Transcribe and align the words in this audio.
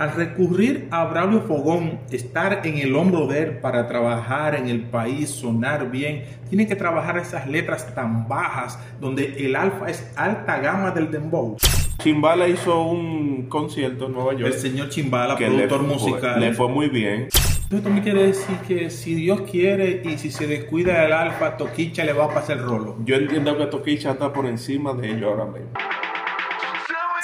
Al 0.00 0.12
recurrir 0.14 0.86
a 0.92 1.06
Braulio 1.06 1.40
Fogón, 1.40 1.98
estar 2.12 2.64
en 2.64 2.78
el 2.78 2.94
hombro 2.94 3.26
de 3.26 3.42
él 3.42 3.58
para 3.58 3.88
trabajar 3.88 4.54
en 4.54 4.68
el 4.68 4.82
país, 4.82 5.28
sonar 5.28 5.90
bien, 5.90 6.22
tiene 6.48 6.68
que 6.68 6.76
trabajar 6.76 7.18
esas 7.18 7.48
letras 7.48 7.92
tan 7.96 8.28
bajas 8.28 8.78
donde 9.00 9.44
el 9.44 9.56
alfa 9.56 9.90
es 9.90 10.08
alta 10.14 10.60
gama 10.60 10.92
del 10.92 11.10
dembow. 11.10 11.56
Chimbala 11.98 12.46
hizo 12.46 12.80
un 12.82 13.48
concierto 13.48 14.06
en 14.06 14.12
Nueva 14.12 14.34
York. 14.34 14.52
El 14.54 14.60
señor 14.60 14.88
Chimbala, 14.88 15.34
que 15.34 15.46
productor 15.46 15.80
le 15.82 15.88
fue- 15.88 15.94
musical. 16.10 16.40
Le 16.42 16.54
fue 16.54 16.68
muy 16.68 16.88
bien. 16.88 17.22
Entonces 17.64 17.82
tú 17.82 17.90
me 17.90 18.00
quieres 18.00 18.38
decir 18.38 18.56
que 18.68 18.90
si 18.90 19.16
Dios 19.16 19.40
quiere 19.50 20.02
y 20.04 20.16
si 20.16 20.30
se 20.30 20.46
descuida 20.46 21.04
el 21.06 21.12
alfa, 21.12 21.56
Toquicha 21.56 22.04
le 22.04 22.12
va 22.12 22.26
a 22.26 22.30
pasar 22.34 22.58
el 22.58 22.62
rolo. 22.62 22.98
Yo 23.04 23.16
entiendo 23.16 23.58
que 23.58 23.66
Toquicha 23.66 24.12
está 24.12 24.32
por 24.32 24.46
encima 24.46 24.92
de 24.94 25.10
ellos 25.10 25.24
ahora 25.28 25.46
mismo. 25.46 25.70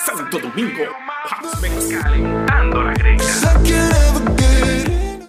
Santo 0.04 0.38
Domingo. 0.40 0.82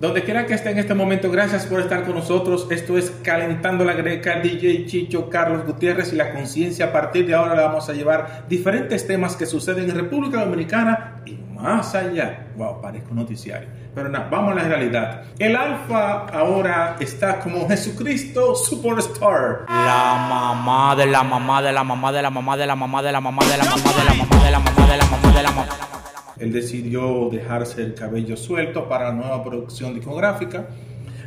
Donde 0.05 0.23
quiera 0.23 0.45
que 0.45 0.53
esté 0.53 0.69
en 0.69 0.77
este 0.77 0.93
momento, 0.93 1.31
gracias 1.31 1.65
por 1.65 1.79
estar 1.79 2.03
con 2.03 2.13
nosotros. 2.15 2.67
Esto 2.69 2.97
es 2.97 3.09
Calentando 3.23 3.83
la 3.83 3.93
Greca, 3.93 4.39
DJ 4.39 4.85
Chicho, 4.85 5.29
Carlos 5.29 5.65
Gutiérrez 5.65 6.13
y 6.13 6.15
la 6.15 6.31
conciencia. 6.31 6.85
A 6.85 6.91
partir 6.91 7.25
de 7.25 7.33
ahora 7.33 7.55
le 7.55 7.63
vamos 7.63 7.89
a 7.89 7.93
llevar 7.93 8.45
diferentes 8.47 9.07
temas 9.07 9.35
que 9.35 9.47
suceden 9.47 9.89
en 9.89 9.95
República 9.95 10.45
Dominicana 10.45 11.21
y 11.25 11.33
más 11.33 11.95
allá. 11.95 12.45
Wow, 12.55 12.81
parezco 12.81 13.15
noticiario. 13.15 13.67
Pero 13.95 14.09
nada, 14.09 14.27
vamos 14.29 14.51
a 14.51 14.55
la 14.55 14.63
realidad. 14.63 15.23
El 15.39 15.55
Alfa 15.55 16.27
ahora 16.27 16.97
está 16.99 17.39
como 17.39 17.67
Jesucristo 17.67 18.53
Superstar. 18.53 19.65
La 19.67 20.27
mamá 20.29 20.95
de 20.95 21.07
la 21.07 21.23
mamá 21.23 21.61
de 21.63 21.71
la 21.71 21.83
mamá 21.83 22.11
de 22.11 22.21
la 22.21 22.29
mamá 22.29 22.57
de 22.57 22.67
la 22.67 22.75
mamá 22.75 23.01
de 23.01 23.11
la 23.11 23.21
mamá 23.21 23.43
de 23.43 23.57
la 23.57 23.63
mamá 23.63 23.91
de 23.91 24.03
la 24.03 24.13
mamá 24.13 24.43
de 24.43 24.51
la 24.51 24.59
mamá 24.59 24.87
de 24.87 24.97
la 24.97 25.05
mamá 25.05 25.31
de 25.33 25.43
la 25.43 25.51
mamá. 25.51 25.94
Él 26.37 26.51
decidió 26.51 27.29
dejarse 27.31 27.81
el 27.81 27.93
cabello 27.93 28.35
suelto 28.35 28.89
para 28.89 29.05
la 29.05 29.13
nueva 29.13 29.43
producción 29.43 29.93
discográfica, 29.93 30.67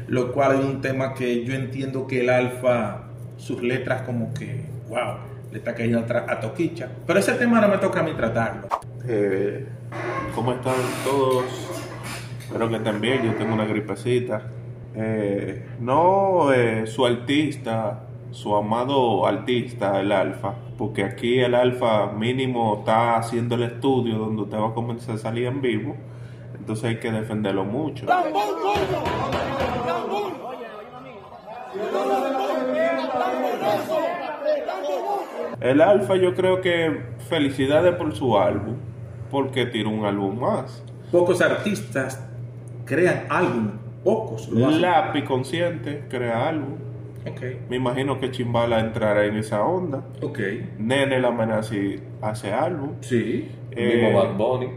lo 0.07 0.33
cual 0.33 0.59
es 0.59 0.65
un 0.65 0.81
tema 0.81 1.15
que 1.15 1.45
yo 1.45 1.55
entiendo 1.55 2.07
que 2.07 2.21
el 2.21 2.31
Alfa, 2.31 3.05
sus 3.37 3.63
letras 3.63 4.03
como 4.03 4.33
que, 4.35 4.65
wow, 4.89 5.17
le 5.51 5.59
está 5.59 5.75
cayendo 5.75 6.05
a 6.11 6.41
Toquicha. 6.41 6.89
Pero 7.07 7.19
ese 7.19 7.33
tema 7.35 7.61
no 7.61 7.69
me 7.69 7.79
toca 7.79 8.01
a 8.01 8.03
mí 8.03 8.13
tratarlo. 8.13 8.69
Eh, 9.07 9.67
¿Cómo 10.35 10.53
están 10.53 10.75
todos? 11.05 11.45
Espero 12.41 12.69
que 12.69 12.77
estén 12.77 13.01
bien. 13.01 13.23
Yo 13.25 13.35
tengo 13.35 13.55
una 13.55 13.65
gripecita. 13.65 14.43
Eh, 14.95 15.65
no 15.81 16.53
eh, 16.53 16.87
su 16.87 17.07
artista, 17.07 18.08
su 18.31 18.55
amado 18.55 19.27
artista, 19.27 20.01
el 20.01 20.13
Alfa. 20.13 20.55
Porque 20.77 21.05
aquí 21.05 21.41
el 21.41 21.55
Alfa 21.55 22.13
mínimo 22.13 22.79
está 22.79 23.17
haciendo 23.17 23.55
el 23.57 23.65
estudio 23.65 24.19
donde 24.19 24.43
usted 24.43 24.59
va 24.59 24.69
a 24.69 24.75
comenzar 24.75 25.17
a 25.17 25.19
salir 25.19 25.47
en 25.47 25.61
vivo. 25.61 25.97
Entonces 26.59 26.85
hay 26.85 26.99
que 26.99 27.11
defenderlo 27.11 27.65
mucho. 27.65 28.07
El 35.61 35.81
Alfa 35.81 36.17
yo 36.17 36.35
creo 36.35 36.61
que 36.61 37.03
felicidades 37.29 37.95
por 37.97 38.15
su 38.15 38.39
álbum. 38.39 38.77
Porque 39.31 39.67
tiró 39.67 39.91
un 39.91 40.05
álbum 40.05 40.41
más. 40.41 40.83
Pocos 41.13 41.41
artistas 41.43 42.25
crean 42.85 43.27
álbum, 43.29 43.73
pocos 44.03 44.49
lo 44.49 44.69
hacen. 44.69 44.81
Lápiz 44.81 45.25
consciente 45.25 46.05
crea 46.09 46.49
álbum. 46.49 46.88
Ok, 47.27 47.43
Me 47.69 47.77
imagino 47.77 48.19
que 48.21 48.31
Chimbala 48.31 48.81
entrará 48.81 49.25
en 49.27 49.37
esa 49.37 49.63
onda. 49.65 50.03
ok, 50.23 50.39
Nene 50.79 51.21
la 51.21 51.29
amenaza 51.29 51.75
hace 52.23 52.53
álbum. 52.53 52.93
sí. 53.01 53.49
Eh, 53.71 54.03
mismo 54.11 54.19
Bad 54.19 54.37
Bunny. 54.37 54.69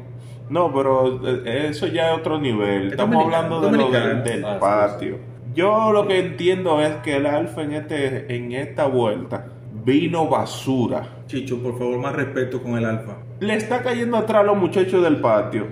no, 0.50 0.72
pero 0.74 1.28
eh, 1.46 1.68
eso 1.70 1.88
ya 1.88 2.12
es 2.14 2.20
otro 2.20 2.40
nivel. 2.40 2.88
Es 2.88 2.92
Estamos 2.92 3.14
dominicano, 3.16 3.56
hablando 3.56 3.72
de 3.72 3.78
lo 3.78 3.92
del, 3.92 4.24
del 4.24 4.46
Ah, 4.46 4.54
sí, 4.54 4.60
patio. 4.60 5.18
Yo 5.56 5.92
lo 5.92 6.08
que 6.08 6.20
entiendo 6.20 6.82
es 6.82 6.96
que 6.98 7.16
el 7.18 7.26
Alfa 7.26 7.64
en, 7.64 7.72
este, 7.74 8.36
en 8.36 8.52
esta 8.52 8.86
vuelta 8.86 9.48
vino 9.84 10.28
basura. 10.28 11.24
Chicho, 11.28 11.62
por 11.64 11.78
favor, 11.80 11.98
más 12.00 12.14
respeto 12.16 12.62
con 12.62 12.78
el 12.78 12.86
Alfa. 12.86 13.18
Le 13.40 13.56
está 13.56 13.82
cayendo 13.82 14.18
atrás 14.18 14.42
a 14.42 14.46
los 14.46 14.58
muchachos 14.58 15.02
del 15.04 15.18
patio. 15.20 15.68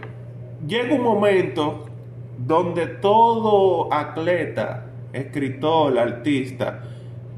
Llega 0.66 0.96
un 0.96 1.04
momento 1.04 1.86
donde 2.38 2.88
todo 2.88 3.94
atleta, 3.94 4.86
escritor, 5.14 5.98
artista, 5.98 6.84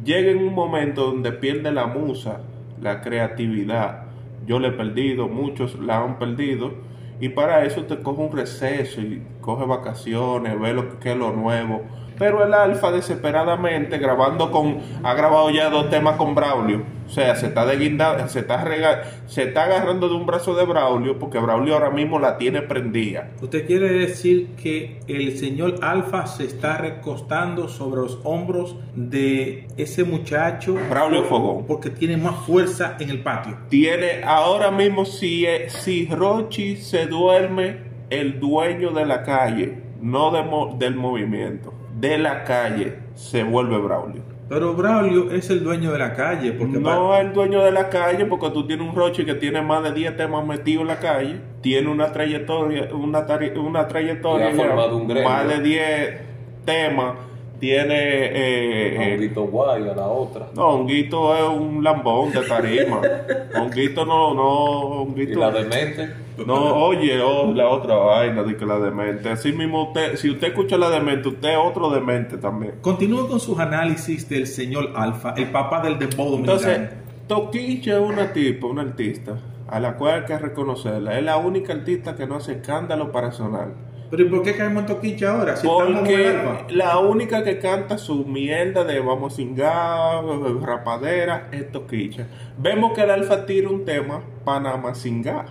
llega 0.03 0.31
en 0.31 0.39
un 0.39 0.53
momento 0.53 1.05
donde 1.05 1.31
pierde 1.31 1.71
la 1.71 1.87
musa, 1.87 2.41
la 2.81 3.01
creatividad. 3.01 4.03
Yo 4.45 4.59
la 4.59 4.69
he 4.69 4.71
perdido, 4.71 5.27
muchos 5.27 5.79
la 5.79 6.03
han 6.03 6.17
perdido. 6.17 6.73
Y 7.19 7.29
para 7.29 7.65
eso 7.65 7.83
te 7.83 7.99
coge 8.01 8.21
un 8.21 8.35
receso 8.35 8.99
y 8.99 9.21
coge 9.41 9.65
vacaciones, 9.65 10.59
ve 10.59 10.73
lo 10.73 10.99
que 10.99 11.11
es 11.11 11.17
lo 11.17 11.31
nuevo. 11.31 11.83
Pero 12.21 12.45
el 12.45 12.53
Alfa 12.53 12.91
desesperadamente 12.91 13.97
grabando 13.97 14.51
con, 14.51 14.77
ha 15.01 15.15
grabado 15.15 15.49
ya 15.49 15.71
dos 15.71 15.89
temas 15.89 16.17
con 16.17 16.35
Braulio. 16.35 16.83
O 17.07 17.09
sea, 17.09 17.35
se 17.35 17.47
está 17.47 17.65
desguindando, 17.65 18.27
se 18.29 18.41
está 18.41 18.63
rega- 18.63 19.01
se 19.25 19.41
está 19.45 19.63
agarrando 19.63 20.07
de 20.07 20.13
un 20.13 20.27
brazo 20.27 20.53
de 20.53 20.63
Braulio 20.65 21.17
porque 21.17 21.39
Braulio 21.39 21.73
ahora 21.73 21.89
mismo 21.89 22.19
la 22.19 22.37
tiene 22.37 22.61
prendida. 22.61 23.31
¿Usted 23.41 23.65
quiere 23.65 23.89
decir 23.89 24.49
que 24.61 24.99
el 25.07 25.35
señor 25.39 25.79
Alfa 25.81 26.27
se 26.27 26.43
está 26.45 26.77
recostando 26.77 27.67
sobre 27.67 28.01
los 28.01 28.19
hombros 28.23 28.75
de 28.93 29.67
ese 29.77 30.03
muchacho? 30.03 30.75
Braulio 30.91 31.23
Fogón. 31.23 31.65
Porque 31.65 31.89
tiene 31.89 32.17
más 32.17 32.35
fuerza 32.45 32.97
en 32.99 33.09
el 33.09 33.23
patio. 33.23 33.57
Tiene 33.69 34.23
ahora 34.23 34.69
mismo 34.69 35.05
si, 35.05 35.47
eh, 35.47 35.71
si 35.71 36.05
Rochi 36.05 36.75
se 36.77 37.07
duerme, 37.07 37.89
el 38.11 38.39
dueño 38.39 38.91
de 38.91 39.05
la 39.07 39.23
calle, 39.23 39.81
no 40.01 40.31
de 40.31 40.43
del 40.85 40.95
movimiento, 40.95 41.73
de 42.01 42.17
la 42.17 42.43
calle, 42.43 42.95
se 43.15 43.43
vuelve 43.43 43.77
Braulio. 43.77 44.21
Pero 44.49 44.73
Braulio 44.73 45.31
es 45.31 45.49
el 45.49 45.63
dueño 45.63 45.93
de 45.93 45.99
la 45.99 46.13
calle. 46.13 46.51
Porque 46.51 46.77
No 46.77 47.15
es 47.15 47.21
el 47.21 47.31
dueño 47.31 47.63
de 47.63 47.71
la 47.71 47.87
calle 47.87 48.25
porque 48.25 48.49
tú 48.49 48.67
tienes 48.67 48.85
un 48.85 48.93
Rochi 48.93 49.23
que 49.23 49.35
tiene 49.35 49.61
más 49.61 49.81
de 49.83 49.93
10 49.93 50.17
temas 50.17 50.45
metidos 50.45 50.81
en 50.81 50.87
la 50.89 50.99
calle, 50.99 51.39
tiene 51.61 51.87
una 51.89 52.11
trayectoria, 52.11 52.89
una, 52.93 53.25
tari- 53.25 53.55
una 53.57 53.87
trayectoria, 53.87 54.49
Y 54.49 54.53
ha 54.53 54.55
formado 54.55 54.97
un 54.97 55.07
gremio. 55.07 55.29
más 55.29 55.47
de 55.47 55.59
10 55.61 56.21
temas, 56.65 57.13
tiene... 57.61 57.93
eh, 57.95 58.95
eh, 58.95 59.13
Honguito 59.13 59.43
Guay 59.43 59.87
a 59.87 59.93
la 59.95 60.07
otra. 60.07 60.47
no, 60.53 60.67
Honguito 60.69 61.35
es 61.35 61.43
un 61.57 61.83
lambón 61.83 62.31
de 62.33 62.41
tarima. 62.41 62.99
Honguito 63.55 64.03
no, 64.05 64.33
no, 64.33 65.03
Y 65.05 65.07
Honguito... 65.07 65.39
la 65.39 65.51
demente. 65.51 66.09
No, 66.45 66.55
oye, 66.87 67.21
oh, 67.21 67.53
la 67.53 67.67
otra 67.67 67.95
vaina 67.95 68.41
de 68.41 68.57
que 68.57 68.65
la 68.65 68.79
demente. 68.79 69.29
Así 69.29 69.51
mismo 69.51 69.89
usted, 69.89 70.15
si 70.15 70.31
usted 70.31 70.47
escucha 70.47 70.75
la 70.75 70.89
demente, 70.89 71.29
usted 71.29 71.49
es 71.51 71.57
otro 71.57 71.91
demente 71.91 72.37
también. 72.37 72.75
Continúo 72.81 73.27
con 73.27 73.39
sus 73.39 73.59
análisis 73.59 74.27
del 74.27 74.47
señor 74.47 74.91
Alfa, 74.95 75.35
el 75.37 75.51
papá 75.51 75.81
del 75.81 75.99
dembow 75.99 76.31
dominicano. 76.31 76.59
Entonces, 76.59 76.89
Toquicha 77.27 77.93
es 77.93 77.99
una 78.01 78.33
tipa, 78.33 78.67
una 78.67 78.81
artista, 78.81 79.37
a 79.67 79.79
la 79.79 79.95
cual 79.95 80.21
hay 80.21 80.25
que 80.25 80.37
reconocerla. 80.37 81.17
Es 81.17 81.23
la 81.23 81.37
única 81.37 81.73
artista 81.73 82.15
que 82.15 82.25
no 82.25 82.35
hace 82.37 82.53
escándalo 82.53 83.11
para 83.11 83.31
sonar. 83.31 83.90
Pero 84.11 84.23
¿y 84.23 84.29
por 84.29 84.43
qué 84.43 84.57
caemos 84.57 84.81
en 84.81 84.87
Toquicha 84.87 85.31
ahora? 85.31 85.55
Si 85.55 85.65
estamos 85.65 86.01
con 86.01 86.07
el 86.07 86.41
Porque 86.41 86.73
la 86.73 86.99
única 86.99 87.45
que 87.45 87.59
canta 87.59 87.97
su 87.97 88.25
mierda 88.25 88.83
de 88.83 88.99
vamos 88.99 89.37
singar, 89.37 90.25
rapadera, 90.61 91.47
es 91.53 91.71
Toquicha. 91.71 92.27
Vemos 92.57 92.91
que 92.93 93.03
el 93.03 93.09
Alfa 93.09 93.45
tira 93.45 93.69
un 93.69 93.85
tema, 93.85 94.21
Panamá 94.43 94.93
singar. 94.95 95.45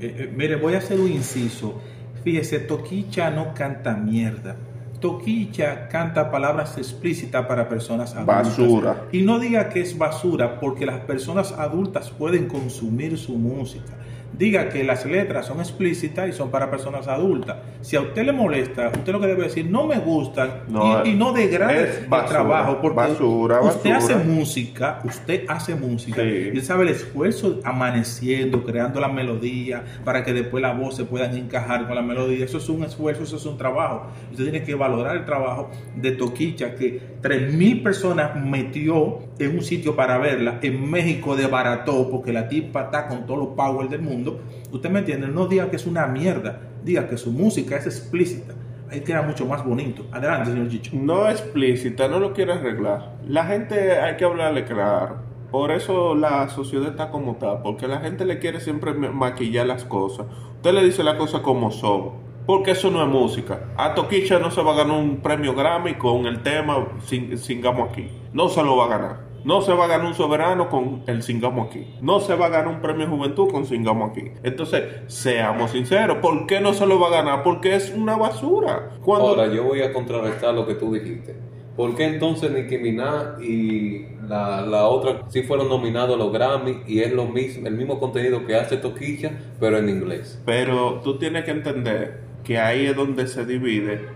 Eh, 0.00 0.16
eh, 0.18 0.32
mire, 0.36 0.56
voy 0.56 0.74
a 0.74 0.78
hacer 0.78 0.98
un 0.98 1.08
inciso. 1.08 1.80
Fíjese, 2.24 2.58
Toquicha 2.58 3.30
no 3.30 3.54
canta 3.54 3.94
mierda. 3.94 4.56
Toquicha 4.98 5.86
canta 5.86 6.32
palabras 6.32 6.76
explícitas 6.76 7.46
para 7.46 7.68
personas 7.68 8.12
adultas. 8.16 8.58
Basura. 8.58 9.04
Y 9.12 9.22
no 9.22 9.38
diga 9.38 9.68
que 9.68 9.80
es 9.80 9.96
basura 9.96 10.58
porque 10.58 10.84
las 10.84 10.98
personas 11.00 11.52
adultas 11.52 12.10
pueden 12.10 12.48
consumir 12.48 13.16
su 13.18 13.36
música. 13.36 13.92
Diga 14.36 14.68
que 14.68 14.82
las 14.84 15.06
letras 15.06 15.46
son 15.46 15.60
explícitas 15.60 16.28
y 16.28 16.32
son 16.32 16.50
para 16.50 16.70
personas 16.70 17.06
adultas. 17.08 17.56
Si 17.82 17.94
a 17.96 18.00
usted 18.00 18.24
le 18.24 18.32
molesta, 18.32 18.88
usted 18.88 19.12
lo 19.12 19.20
que 19.20 19.26
debe 19.28 19.44
decir, 19.44 19.66
no 19.70 19.86
me 19.86 19.98
gustan 19.98 20.62
No, 20.68 21.04
y, 21.04 21.10
y 21.10 21.14
no 21.14 21.32
degrade 21.32 22.00
el 22.02 22.08
trabajo. 22.26 22.78
Porque 22.82 22.96
basura, 22.96 23.60
usted 23.60 23.90
basura. 23.90 23.96
hace 23.98 24.14
música, 24.16 25.00
usted 25.04 25.44
hace 25.48 25.74
música 25.74 26.20
Sí. 26.22 26.28
y 26.52 26.56
él 26.56 26.62
sabe 26.62 26.82
el 26.84 26.88
esfuerzo 26.90 27.60
amaneciendo, 27.64 28.64
creando 28.64 29.00
la 29.00 29.08
melodía 29.08 29.84
para 30.04 30.24
que 30.24 30.32
después 30.32 30.62
la 30.62 30.72
voz 30.72 30.96
se 30.96 31.04
puedan 31.04 31.36
encajar 31.36 31.86
con 31.86 31.94
la 31.94 32.02
melodía. 32.02 32.44
Eso 32.44 32.58
es 32.58 32.68
un 32.68 32.84
esfuerzo, 32.84 33.22
eso 33.22 33.36
es 33.36 33.46
un 33.46 33.56
trabajo. 33.56 34.06
Usted 34.30 34.44
tiene 34.44 34.62
que 34.62 34.74
valorar 34.74 35.16
el 35.16 35.24
trabajo 35.24 35.70
de 35.94 36.12
Toquicha, 36.12 36.74
que 36.74 37.00
3.000 37.22 37.82
personas 37.82 38.34
metió 38.34 39.20
en 39.38 39.56
un 39.56 39.62
sitio 39.62 39.94
para 39.94 40.18
verla. 40.18 40.58
En 40.62 40.90
México 40.90 41.36
desbarató 41.36 42.10
porque 42.10 42.32
la 42.32 42.48
tipa 42.48 42.82
está 42.84 43.06
con 43.08 43.26
todos 43.26 43.38
los 43.40 43.48
power 43.56 43.88
del 43.88 44.02
mundo. 44.02 44.23
Usted 44.72 44.90
me 44.90 45.00
entiende, 45.00 45.28
no 45.28 45.46
diga 45.46 45.70
que 45.70 45.76
es 45.76 45.86
una 45.86 46.06
mierda, 46.06 46.60
diga 46.84 47.08
que 47.08 47.16
su 47.16 47.30
música 47.32 47.76
es 47.76 47.86
explícita. 47.86 48.54
Ahí 48.90 49.00
queda 49.00 49.22
mucho 49.22 49.46
más 49.46 49.64
bonito. 49.64 50.04
Adelante, 50.12 50.50
señor 50.50 50.68
Chicho. 50.68 50.90
No 50.94 51.28
explícita, 51.28 52.06
no 52.08 52.18
lo 52.20 52.32
quiere 52.32 52.52
arreglar. 52.52 53.16
La 53.26 53.44
gente 53.46 53.92
hay 54.00 54.16
que 54.16 54.24
hablarle 54.24 54.64
claro. 54.64 55.16
Por 55.50 55.70
eso 55.70 56.14
la 56.14 56.48
sociedad 56.48 56.88
está 56.88 57.10
como 57.10 57.32
está, 57.32 57.62
porque 57.62 57.86
la 57.88 58.00
gente 58.00 58.24
le 58.24 58.38
quiere 58.38 58.60
siempre 58.60 58.92
ma- 58.94 59.10
maquillar 59.10 59.66
las 59.66 59.84
cosas. 59.84 60.26
Usted 60.56 60.72
le 60.72 60.84
dice 60.84 61.02
las 61.04 61.14
cosas 61.14 61.40
como 61.42 61.70
son. 61.70 62.24
Porque 62.46 62.72
eso 62.72 62.90
no 62.90 63.02
es 63.02 63.08
música. 63.08 63.70
A 63.78 63.94
Toquicha 63.94 64.38
no 64.38 64.50
se 64.50 64.60
va 64.62 64.74
a 64.74 64.76
ganar 64.76 64.98
un 64.98 65.18
premio 65.22 65.54
Grammy 65.54 65.94
con 65.94 66.26
el 66.26 66.42
tema 66.42 66.76
Sing- 67.06 67.36
Singamos 67.38 67.88
aquí. 67.90 68.08
No 68.34 68.48
se 68.50 68.62
lo 68.62 68.76
va 68.76 68.84
a 68.84 68.88
ganar. 68.88 69.16
No 69.44 69.60
se 69.60 69.74
va 69.74 69.84
a 69.84 69.88
ganar 69.88 70.06
un 70.06 70.14
soberano 70.14 70.70
con 70.70 71.02
el 71.06 71.22
Singamos 71.22 71.68
aquí. 71.68 71.86
No 72.00 72.18
se 72.20 72.34
va 72.34 72.46
a 72.46 72.48
ganar 72.48 72.68
un 72.68 72.80
premio 72.80 73.06
Juventud 73.06 73.50
con 73.50 73.66
Singamos 73.66 74.10
aquí. 74.10 74.32
Entonces, 74.42 74.84
seamos 75.06 75.72
sinceros. 75.72 76.18
¿Por 76.18 76.46
qué 76.46 76.60
no 76.60 76.72
se 76.72 76.86
lo 76.86 76.98
va 76.98 77.08
a 77.08 77.22
ganar? 77.22 77.42
Porque 77.42 77.74
es 77.74 77.92
una 77.94 78.16
basura. 78.16 78.90
Cuando 79.04 79.28
Ahora 79.28 79.46
yo 79.52 79.64
voy 79.64 79.82
a 79.82 79.92
contrarrestar 79.92 80.54
lo 80.54 80.66
que 80.66 80.74
tú 80.74 80.94
dijiste. 80.94 81.36
¿Por 81.76 81.94
qué 81.94 82.04
entonces 82.04 82.52
Nicki 82.52 82.78
Minaj 82.78 83.42
y 83.42 84.06
la, 84.28 84.62
la 84.62 84.86
otra 84.86 85.22
sí 85.28 85.42
fueron 85.42 85.68
nominados 85.68 86.14
a 86.14 86.18
los 86.18 86.32
Grammy 86.32 86.82
y 86.86 87.00
es 87.00 87.12
lo 87.12 87.26
mismo, 87.26 87.66
el 87.66 87.74
mismo 87.74 87.98
contenido 87.98 88.46
que 88.46 88.54
hace 88.54 88.76
Toquicha, 88.76 89.32
pero 89.58 89.76
en 89.78 89.88
inglés? 89.88 90.40
Pero 90.46 91.00
tú 91.02 91.18
tienes 91.18 91.44
que 91.44 91.50
entender 91.50 92.20
que 92.44 92.58
ahí 92.58 92.86
es 92.86 92.96
donde 92.96 93.26
se 93.26 93.44
divide 93.44 94.06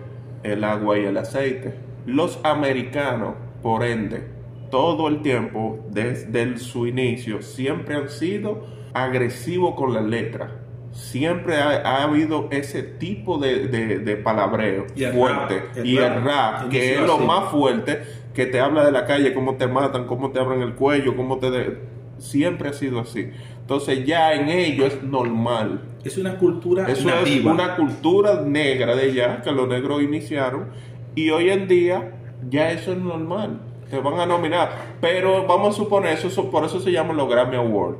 el 0.44 0.62
agua 0.62 0.98
y 0.98 1.04
el 1.04 1.16
aceite. 1.16 1.74
Los 2.06 2.38
americanos, 2.44 3.34
por 3.60 3.84
ende, 3.84 4.37
todo 4.70 5.08
el 5.08 5.22
tiempo, 5.22 5.78
desde 5.90 6.42
el- 6.42 6.58
su 6.58 6.86
inicio, 6.86 7.42
siempre 7.42 7.96
han 7.96 8.08
sido 8.08 8.64
agresivos 8.94 9.74
con 9.74 9.94
las 9.94 10.04
letras. 10.04 10.50
Siempre 10.92 11.56
ha, 11.56 11.82
ha 11.82 12.02
habido 12.04 12.48
ese 12.50 12.82
tipo 12.82 13.38
de, 13.38 13.66
de- 13.68 13.98
de 14.00 14.16
palabreo 14.16 14.86
Y 14.96 15.04
fuerte. 15.04 15.60
rap, 15.76 15.84
y 15.84 15.96
el 15.98 16.14
rap, 16.14 16.24
rap, 16.24 16.68
que 16.70 16.94
es 16.94 17.00
lo 17.00 17.16
así. 17.16 17.24
más 17.26 17.50
fuerte, 17.50 18.02
que 18.34 18.46
te 18.46 18.58
habla 18.60 18.84
de 18.84 18.92
la 18.92 19.04
calle, 19.06 19.34
cómo 19.34 19.56
te 19.56 19.66
matan, 19.66 20.06
cómo 20.06 20.30
te 20.30 20.40
abren 20.40 20.62
el 20.62 20.74
cuello, 20.74 21.14
cómo 21.16 21.38
te... 21.38 21.50
de- 21.50 21.98
Siempre 22.18 22.68
ha 22.70 22.72
sido 22.72 22.98
así. 22.98 23.30
Entonces 23.60 24.04
ya 24.04 24.32
en 24.32 24.48
ello 24.48 24.86
es 24.86 25.00
normal. 25.04 25.82
Es 26.04 26.18
una 26.18 26.36
cultura 26.36 26.82
Eso 26.88 27.08
es 27.10 27.44
una 27.44 27.76
cultura 27.76 28.42
negra 28.42 28.96
de 28.96 29.02
allá 29.10 29.40
que 29.42 29.52
los 29.52 29.68
negros 29.68 30.02
iniciaron 30.02 30.66
y 31.14 31.30
hoy 31.30 31.50
en 31.50 31.68
día 31.68 32.12
ya 32.50 32.72
eso 32.72 32.90
es 32.90 32.98
normal. 32.98 33.60
Te 33.90 33.98
van 34.00 34.20
a 34.20 34.26
nominar, 34.26 34.70
pero 35.00 35.46
vamos 35.46 35.74
a 35.74 35.76
suponer 35.78 36.18
eso, 36.18 36.50
por 36.50 36.64
eso 36.64 36.78
se 36.80 36.92
llaman 36.92 37.16
los 37.16 37.28
Grammy 37.28 37.56
Awards. 37.56 37.98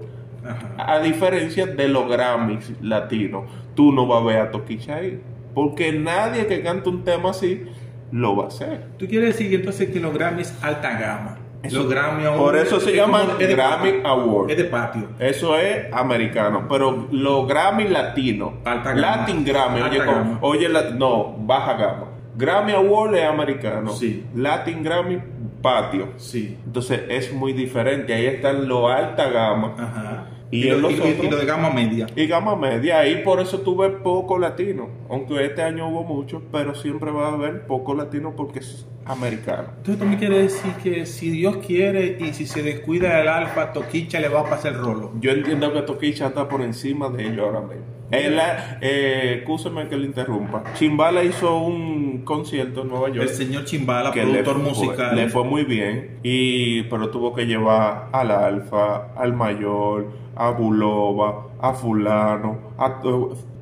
A 0.79 0.99
diferencia 1.01 1.67
de 1.67 1.89
los 1.89 2.09
Grammys 2.09 2.73
latinos, 2.81 3.45
tú 3.75 3.93
no 3.93 4.07
vas 4.07 4.23
a 4.23 4.25
ver 4.27 4.37
a 4.41 4.51
Toquicha 4.51 4.97
ahí, 4.97 5.21
porque 5.55 5.93
nadie 5.93 6.47
que 6.47 6.63
cante 6.63 6.89
un 6.89 7.05
tema 7.05 7.31
así 7.31 7.65
lo 8.13 8.37
va 8.37 8.45
a 8.45 8.49
hacer. 8.49 8.87
Tú 8.99 9.07
quieres 9.07 9.37
decir 9.37 9.53
entonces 9.55 9.91
que 9.91 10.01
los 10.01 10.15
Grammy 10.15 10.43
es 10.43 10.57
alta 10.63 10.99
gama. 10.99 11.39
Eso- 11.63 11.79
los 11.83 11.91
Grammy 11.91 12.25
Awards 12.25 12.41
por 12.43 12.57
eso 12.57 12.81
se 12.81 12.91
es 12.91 12.97
llaman 12.97 13.23
es 13.41 13.49
Grammy. 13.49 13.95
Awards. 14.05 14.53
Es 14.53 14.57
de 14.59 14.65
patio. 14.65 15.09
Eso 15.19 15.57
es 15.59 15.93
americano, 15.93 16.67
pero 16.69 17.09
los 17.11 17.49
Grammy 17.49 17.89
latinos, 17.89 18.53
Alta 18.65 18.91
gama. 18.95 19.01
Latin 19.01 19.45
Grammy, 19.45 19.81
oye, 19.83 19.91
Alta 20.01 20.07
como- 20.07 20.19
gama. 20.19 20.39
oye, 20.43 20.69
la- 20.69 20.91
no, 20.91 21.35
baja 21.41 21.75
gama. 21.75 22.05
Grammy 22.37 22.73
Award 22.73 23.17
es 23.17 23.25
americano, 23.25 23.91
Sí. 23.91 24.25
Latin 24.37 24.85
Grammy 24.85 25.19
patio. 25.63 26.09
Sí. 26.17 26.57
Entonces 26.65 27.01
es 27.09 27.33
muy 27.33 27.53
diferente, 27.53 28.15
ahí 28.15 28.27
están 28.27 28.69
los 28.69 28.91
alta 28.91 29.29
gama 29.31 29.75
Ajá. 29.79 30.27
Y 30.51 30.65
Y, 30.65 30.69
en 30.71 30.81
lo, 30.81 30.89
los 30.89 30.93
y- 30.99 31.01
otros- 31.03 31.25
y 31.25 31.31
lo 31.31 31.37
de 31.37 31.45
gama 31.45 31.69
media. 31.71 32.07
y 32.17 32.27
gama 32.27 32.57
media. 32.57 33.01
Ahí 33.01 33.23
por 33.23 33.39
eso 33.41 33.61
tuve 33.61 33.91
poco 33.91 34.39
latino, 34.39 34.89
aunque 35.11 35.45
este 35.45 35.61
año 35.63 35.89
hubo 35.91 36.05
mucho, 36.05 36.43
pero 36.51 36.75
siempre 36.75 37.11
va 37.11 37.29
a 37.29 37.33
haber 37.35 37.67
poco 37.67 37.95
latino 37.95 38.35
porque 38.35 38.61
es 38.61 38.87
americano. 39.05 39.69
Entonces 39.77 39.99
tú 39.99 40.05
me 40.07 40.17
quieres 40.17 40.55
decir 40.55 40.73
que 40.83 41.05
si 41.05 41.29
Dios 41.31 41.59
quiere 41.59 42.17
y 42.19 42.33
si 42.33 42.47
se 42.47 42.63
descuida 42.63 43.21
el 43.21 43.29
alfa, 43.29 43.75
Toquicha 43.75 44.21
le 44.21 44.29
va 44.31 44.41
a 44.41 44.45
pasar 44.45 44.73
el 44.73 44.79
rolo. 44.79 45.13
Yo 45.21 45.33
entiendo 45.33 45.71
que 45.73 45.83
Toquicha 45.83 46.29
está 46.29 46.49
por 46.49 46.63
encima 46.63 47.11
de 47.11 47.27
ellos 47.27 47.41
ahora 47.45 47.61
mismo. 47.61 47.85
Él, 48.11 48.39
eh, 48.81 49.45
que 49.89 49.97
le 49.97 50.07
interrumpa. 50.07 50.65
Chimbala 50.75 51.23
hizo 51.25 51.59
un 51.59 52.23
concierto 52.25 52.83
en 52.83 52.89
Nueva 52.89 53.09
York. 53.09 53.29
El 53.29 53.29
señor 53.29 53.65
Chimbala, 53.65 54.11
que 54.13 54.25
le 54.25 54.43
productor 54.43 54.55
fue, 54.75 54.87
musical. 54.87 55.17
le 55.17 55.29
fue 55.29 55.45
muy 55.45 55.65
bien, 55.65 56.19
y, 56.23 56.83
pero 56.85 57.11
tuvo 57.11 57.35
que 57.35 57.45
llevar 57.47 58.09
al 58.13 58.31
Alfa, 58.31 59.13
al 59.15 59.35
Mayor, 59.35 60.07
a 60.37 60.51
Bulova, 60.51 61.49
a 61.61 61.75
Fulano, 61.75 62.59
a, 62.79 63.01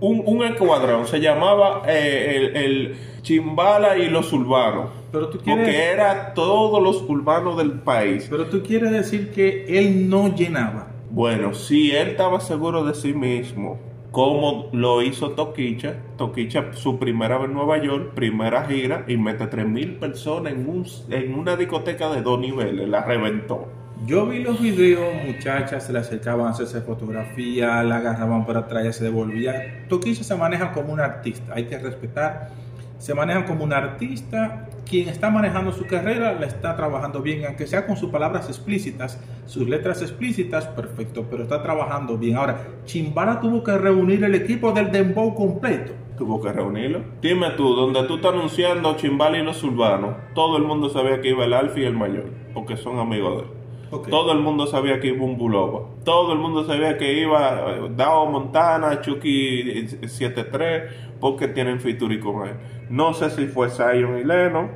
un, 0.00 0.22
un 0.26 0.44
escuadrón. 0.44 1.06
Se 1.06 1.20
llamaba 1.20 1.82
eh, 1.88 2.50
el, 2.54 2.56
el 2.56 2.96
Chimbala 3.22 3.96
y 3.98 4.08
los 4.08 4.32
Urbanos. 4.32 4.90
Pero 5.10 5.28
tú 5.28 5.38
quieres- 5.38 5.64
Porque 5.64 5.84
era 5.84 6.34
todos 6.34 6.82
los 6.82 7.02
urbanos 7.08 7.56
del 7.56 7.72
país. 7.80 8.26
Pero 8.30 8.46
tú 8.46 8.62
quieres 8.62 8.90
decir 8.92 9.30
que 9.30 9.64
él 9.78 10.08
no 10.08 10.34
llenaba. 10.34 10.88
Bueno, 11.10 11.54
si 11.54 11.92
él 11.92 12.08
estaba 12.08 12.40
seguro 12.40 12.84
de 12.84 12.94
sí 12.94 13.14
mismo, 13.14 13.78
como 14.10 14.68
lo 14.72 15.02
hizo 15.02 15.32
Toquicha, 15.32 15.94
Toquicha 16.16 16.72
su 16.72 16.98
primera 16.98 17.38
vez 17.38 17.48
en 17.48 17.54
Nueva 17.54 17.82
York, 17.82 18.12
primera 18.14 18.64
gira, 18.64 19.04
y 19.06 19.16
mete 19.16 19.44
3.000 19.44 19.98
personas 19.98 20.52
en, 20.52 20.68
un, 20.68 20.86
en 21.10 21.34
una 21.34 21.56
discoteca 21.56 22.10
de 22.10 22.22
dos 22.22 22.38
niveles, 22.40 22.88
la 22.88 23.02
reventó. 23.02 23.68
Yo 24.04 24.26
vi 24.26 24.42
los 24.42 24.60
videos, 24.60 25.14
muchachas 25.24 25.84
se 25.84 25.92
le 25.92 26.00
acercaban 26.00 26.46
a 26.46 26.50
hacerse 26.50 26.82
fotografía, 26.82 27.82
la 27.82 27.96
agarraban 27.96 28.44
por 28.44 28.56
atrás 28.56 28.86
y 28.86 28.92
se 28.92 29.04
devolvía. 29.04 29.86
Toquicha 29.88 30.22
se 30.22 30.34
maneja 30.34 30.72
como 30.72 30.92
un 30.92 31.00
artista, 31.00 31.54
hay 31.54 31.64
que 31.64 31.78
respetar. 31.78 32.50
Se 32.98 33.14
manejan 33.14 33.44
como 33.44 33.64
un 33.64 33.72
artista, 33.72 34.68
quien 34.88 35.08
está 35.08 35.30
manejando 35.30 35.72
su 35.72 35.86
carrera 35.86 36.32
la 36.32 36.46
está 36.46 36.76
trabajando 36.76 37.20
bien, 37.20 37.44
aunque 37.44 37.66
sea 37.66 37.86
con 37.86 37.96
sus 37.96 38.10
palabras 38.10 38.48
explícitas, 38.48 39.20
sus 39.46 39.68
letras 39.68 40.00
explícitas, 40.00 40.66
perfecto, 40.66 41.26
pero 41.28 41.42
está 41.42 41.62
trabajando 41.62 42.16
bien. 42.16 42.36
Ahora, 42.36 42.64
Chimbala 42.84 43.40
tuvo 43.40 43.62
que 43.62 43.76
reunir 43.76 44.22
el 44.24 44.34
equipo 44.34 44.72
del 44.72 44.90
Dembow 44.92 45.34
completo. 45.34 45.92
Tuvo 46.16 46.40
que 46.40 46.50
reunirlo. 46.50 47.02
Dime 47.20 47.50
tú, 47.50 47.74
donde 47.74 48.04
tú 48.04 48.16
estás 48.16 48.32
anunciando 48.32 48.96
Chimbala 48.96 49.38
y 49.38 49.42
los 49.42 49.62
urbanos, 49.62 50.14
todo 50.34 50.56
el 50.56 50.62
mundo 50.62 50.88
sabía 50.88 51.20
que 51.20 51.30
iba 51.30 51.44
el 51.44 51.52
Alfa 51.52 51.80
y 51.80 51.84
el 51.84 51.94
Mayor, 51.94 52.30
porque 52.54 52.76
son 52.76 52.98
amigos 52.98 53.36
de 53.36 53.42
él. 53.42 53.55
Todo 54.02 54.32
el 54.32 54.40
mundo 54.40 54.66
sabía 54.66 55.00
que 55.00 55.08
iba 55.08 55.24
un 55.24 55.36
Bulova. 55.36 55.82
Todo 56.04 56.32
el 56.32 56.38
mundo 56.38 56.64
sabía 56.64 56.96
que 56.98 57.12
iba 57.20 57.70
eh, 57.70 57.90
Dao 57.96 58.26
Montana, 58.26 59.00
Chucky 59.00 59.88
73, 60.06 60.92
porque 61.20 61.48
tienen 61.48 61.80
featuring 61.80 62.20
con 62.20 62.48
él. 62.48 62.54
No 62.90 63.14
sé 63.14 63.30
si 63.30 63.46
fue 63.46 63.70
Zion 63.70 64.18
y 64.18 64.24
Leno, 64.24 64.68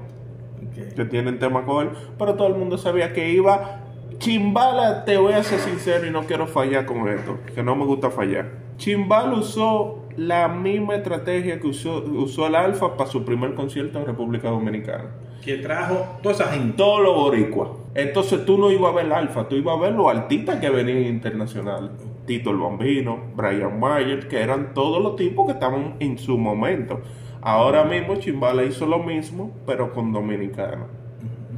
que 0.96 1.04
tienen 1.04 1.38
tema 1.38 1.64
con 1.64 1.88
él, 1.88 1.92
pero 2.18 2.34
todo 2.34 2.48
el 2.48 2.54
mundo 2.54 2.78
sabía 2.78 3.12
que 3.12 3.30
iba. 3.30 3.80
Chimbala, 4.18 5.04
te 5.04 5.16
voy 5.16 5.32
a 5.32 5.42
ser 5.42 5.58
sincero 5.60 6.06
y 6.06 6.10
no 6.10 6.24
quiero 6.24 6.46
fallar 6.46 6.84
con 6.84 7.08
esto, 7.08 7.38
que 7.54 7.62
no 7.62 7.74
me 7.74 7.86
gusta 7.86 8.10
fallar. 8.10 8.50
Chimbala 8.76 9.34
usó 9.34 10.04
la 10.16 10.48
misma 10.48 10.96
estrategia 10.96 11.58
que 11.58 11.66
usó, 11.66 12.02
usó 12.04 12.46
el 12.46 12.54
Alfa 12.54 12.96
para 12.96 13.08
su 13.08 13.24
primer 13.24 13.54
concierto 13.54 13.98
en 13.98 14.06
República 14.06 14.50
Dominicana 14.50 15.10
Que 15.44 15.56
trajo 15.58 16.18
toda 16.22 16.34
esa 16.34 16.46
gente. 16.48 16.76
todos 16.76 17.02
los 17.02 17.14
boricuas. 17.14 17.68
Entonces 17.94 18.44
tú 18.46 18.56
no 18.58 18.70
ibas 18.70 18.92
a 18.92 18.96
ver 18.96 19.06
el 19.06 19.12
alfa, 19.12 19.48
tú 19.48 19.56
ibas 19.56 19.76
a 19.76 19.80
ver 19.80 19.92
los 19.94 20.06
artistas 20.14 20.60
que 20.60 20.70
venían 20.70 21.02
internacionales. 21.04 21.90
Tito 22.26 22.50
el 22.50 22.58
Bambino, 22.58 23.18
Brian 23.34 23.80
Mayer, 23.80 24.28
que 24.28 24.40
eran 24.40 24.74
todos 24.74 25.02
los 25.02 25.16
tipos 25.16 25.46
que 25.46 25.52
estaban 25.52 25.94
en 25.98 26.18
su 26.18 26.38
momento. 26.38 27.00
Ahora 27.42 27.84
mismo 27.84 28.16
Chimbala 28.16 28.62
hizo 28.64 28.86
lo 28.86 28.98
mismo, 29.00 29.50
pero 29.66 29.92
con 29.92 30.12
dominicanos. 30.12 30.86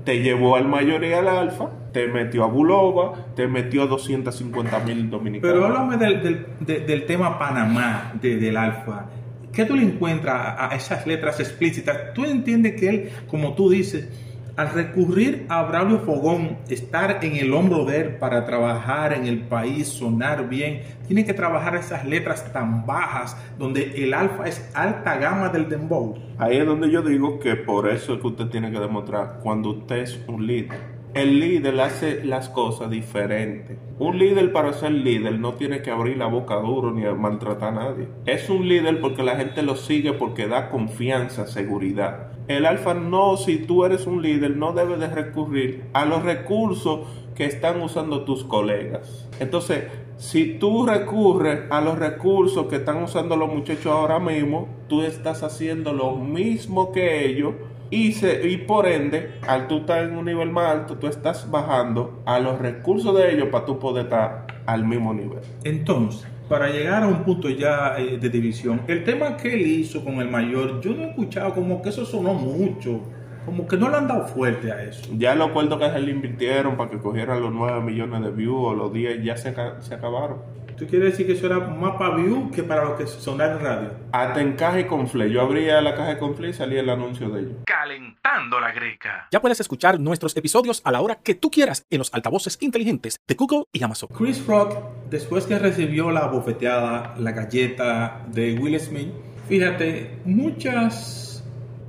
Te 0.04 0.20
llevó 0.20 0.56
al 0.56 0.66
mayor 0.66 1.04
y 1.04 1.12
al 1.12 1.28
alfa, 1.28 1.68
te 1.92 2.08
metió 2.08 2.44
a 2.44 2.46
Bulova, 2.46 3.12
te 3.36 3.46
metió 3.46 3.82
a 3.82 3.86
250 3.86 4.78
mil 4.80 5.10
dominicanos. 5.10 5.54
Pero 5.54 5.66
háblame 5.66 5.96
del, 5.96 6.22
del, 6.22 6.46
de- 6.60 6.80
del 6.80 7.06
tema 7.06 7.38
Panamá, 7.38 8.12
de- 8.20 8.36
del 8.36 8.56
Alfa. 8.56 9.06
¿Qué 9.52 9.66
tú 9.66 9.76
le 9.76 9.82
encuentras 9.82 10.56
a, 10.59 10.75
esas 10.75 11.06
letras 11.06 11.38
explícitas? 11.38 12.14
¿Tú 12.14 12.25
entiendes 12.25 12.80
que 12.80 12.88
él, 12.88 13.11
como 13.28 13.54
tú 13.54 13.68
dices, 13.68 14.09
al 14.56 14.71
recurrir 14.71 15.44
a 15.50 15.62
Braulio 15.64 15.99
Fogón, 16.00 16.56
estar 16.71 17.23
en 17.23 17.37
el 17.37 17.52
hombro 17.52 17.85
de 17.85 18.00
él 18.00 18.16
para 18.16 18.47
trabajar 18.47 19.12
en 19.12 19.26
el 19.26 19.40
país, 19.40 19.88
sonar 19.88 20.49
bien, 20.49 20.80
tiene 21.06 21.26
que 21.26 21.35
trabajar 21.35 21.76
esas 21.76 22.06
letras 22.06 22.50
tan 22.50 22.87
bajas, 22.87 23.37
donde 23.59 24.02
el 24.02 24.14
Alfa 24.14 24.47
es 24.47 24.71
alta 24.73 25.16
gama 25.18 25.50
del 25.50 25.68
dembow? 25.68 26.16
Ahí 26.38 26.56
es 26.56 26.64
donde 26.64 26.90
yo 26.90 27.02
digo 27.02 27.38
que 27.38 27.54
por 27.54 27.90
eso 27.90 28.14
es 28.14 28.21
que 28.21 28.26
usted 28.26 28.47
tiene 28.47 28.71
que 28.71 28.78
demostrar 28.78 29.40
cuando 29.42 29.71
usted 29.71 29.97
es 29.97 30.18
un 30.28 30.47
líder. 30.47 31.01
El 31.14 31.40
líder 31.40 31.78
hace 31.78 32.25
las 32.25 32.49
cosas 32.49 32.90
diferentes. 32.90 33.76
Un 33.99 34.19
líder 34.19 34.50
para 34.50 34.73
ser 34.73 34.92
líder 34.92 35.38
no 35.38 35.52
tiene 35.52 35.83
que 35.83 35.90
abrir 35.90 36.16
la 36.16 36.25
boca 36.25 36.54
duro 36.54 36.90
ni 36.90 37.02
maltratar 37.02 37.69
a 37.69 37.85
nadie. 37.85 38.09
Es 38.25 38.49
un 38.49 38.66
líder 38.66 38.99
porque 38.99 39.23
la 39.23 39.37
gente 39.37 39.62
lo 39.62 39.76
sigue 39.76 40.14
porque 40.14 40.49
da 40.49 40.71
confianza, 40.71 41.47
seguridad. 41.47 42.33
El 42.49 42.64
alfa 42.64 42.95
no, 42.95 43.37
si 43.37 43.59
tú 43.59 43.85
eres 43.85 44.07
un 44.07 44.23
líder, 44.23 44.57
no 44.57 44.73
debes 44.73 45.00
de 45.00 45.09
recurrir 45.09 45.85
a 45.92 46.07
los 46.07 46.23
recursos 46.23 47.00
que 47.35 47.45
están 47.45 47.83
usando 47.83 48.25
tus 48.25 48.45
colegas. 48.45 49.28
Entonces, 49.38 49.85
si 50.16 50.59
tú 50.59 50.87
recurres 50.87 51.71
a 51.71 51.83
los 51.83 51.99
recursos 51.99 52.69
que 52.69 52.76
están 52.76 53.02
usando 53.02 53.37
los 53.37 53.52
muchachos 53.52 53.87
ahora 53.87 54.19
mismo, 54.19 54.66
tú 54.88 55.02
estás 55.02 55.42
haciendo 55.42 55.92
lo 55.92 56.16
mismo 56.16 56.90
que 56.90 57.26
ellos 57.26 57.54
Y, 57.92 58.12
se, 58.12 58.49
y 58.49 58.56
por 58.56 58.87
ende, 58.87 59.32
al 59.46 59.68
tú 59.68 59.80
estar 59.80 60.02
en 60.02 60.16
un 60.16 60.25
nivel 60.25 60.50
más 60.50 60.64
alto, 60.64 60.96
tú 60.96 61.08
estás 61.08 61.50
bajando 61.50 62.22
a 62.25 62.40
los 62.40 62.58
recursos 62.58 63.14
de 63.14 63.34
ellos 63.34 63.49
para 63.52 63.66
tú 63.66 63.78
poder 63.78 64.04
estar 64.04 64.46
al 64.64 64.87
mismo 64.87 65.12
nivel. 65.12 65.40
Entonces, 65.62 66.26
para 66.49 66.70
llegar 66.70 67.02
a 67.02 67.06
un 67.06 67.22
punto 67.22 67.50
ya 67.50 67.96
eh, 67.99 68.16
de 68.16 68.30
división, 68.30 68.80
el 68.88 69.04
tema 69.04 69.37
que 69.37 69.52
él 69.52 69.66
hizo 69.66 70.02
con 70.02 70.22
el 70.22 70.30
mayor, 70.30 70.80
yo 70.80 70.94
no 70.94 71.02
he 71.02 71.11
escuchado 71.11 71.52
como 71.52 71.82
que 71.82 71.90
eso 71.90 72.06
sonó 72.06 72.32
mucho, 72.32 73.02
como 73.44 73.66
que 73.66 73.76
no 73.76 73.90
le 73.90 73.96
han 73.99 74.08
dado 74.08 74.26
fuerte 74.26 74.72
a 74.72 74.82
eso. 74.82 75.11
Ya 75.18 75.34
los 75.34 75.50
cuartos 75.50 75.78
que 75.78 75.90
se 75.90 75.99
le 75.99 76.12
invirtieron 76.12 76.78
para 76.78 76.88
que 76.88 76.96
cogieran 76.96 77.42
los 77.42 77.52
9 77.52 77.82
millones 77.82 78.22
de 78.22 78.30
views 78.30 78.68
o 78.68 78.75
los 78.75 78.90
10 78.90 79.22
ya 79.22 79.37
se, 79.37 79.54
se 79.80 79.94
acabaron. 79.94 80.38
¿Tú 80.82 80.88
quieres 80.88 81.12
decir 81.12 81.28
que 81.28 81.34
eso 81.34 81.46
era 81.46 81.60
más 81.60 81.94
para 81.94 82.16
view 82.16 82.50
que 82.50 82.64
para 82.64 82.84
lo 82.84 82.96
que 82.96 83.06
sonaba 83.06 83.52
en 83.52 83.60
radio? 83.60 83.90
Hasta 84.10 84.40
en 84.40 84.54
caja 84.54 84.80
y 84.80 84.84
confle. 84.84 85.30
Yo 85.30 85.40
abría 85.40 85.80
la 85.80 85.94
caja 85.94 86.08
de 86.08 86.18
confle 86.18 86.48
y 86.48 86.52
salía 86.52 86.80
el 86.80 86.90
anuncio 86.90 87.30
de 87.30 87.42
ellos. 87.42 87.52
Calentando 87.64 88.58
la 88.58 88.72
greca. 88.72 89.28
Ya 89.30 89.40
puedes 89.40 89.60
escuchar 89.60 90.00
nuestros 90.00 90.36
episodios 90.36 90.82
a 90.84 90.90
la 90.90 91.00
hora 91.00 91.20
que 91.22 91.36
tú 91.36 91.52
quieras 91.52 91.86
en 91.88 91.98
los 91.98 92.12
altavoces 92.12 92.58
inteligentes 92.60 93.20
de 93.28 93.34
Google 93.36 93.62
y 93.72 93.84
Amazon. 93.84 94.08
Chris 94.12 94.44
Rock, 94.44 94.76
después 95.08 95.46
que 95.46 95.56
recibió 95.56 96.10
la 96.10 96.26
bofeteada, 96.26 97.14
la 97.16 97.30
galleta 97.30 98.20
de 98.26 98.58
Will 98.58 98.80
Smith, 98.80 99.12
fíjate, 99.48 100.18
muchas, 100.24 101.44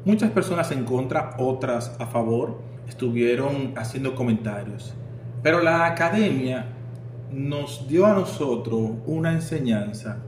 muchas 0.06 0.30
personas 0.30 0.70
en 0.70 0.86
contra, 0.86 1.36
otras 1.40 2.00
a 2.00 2.06
favor, 2.06 2.62
estuvieron 2.88 3.74
haciendo 3.76 4.14
comentarios. 4.14 4.94
Pero 5.42 5.64
la 5.64 5.88
academia 5.88 6.68
nos 7.34 7.88
dio 7.88 8.06
a 8.06 8.14
nosotros 8.14 8.92
una 9.06 9.34
enseñanza 9.34 10.20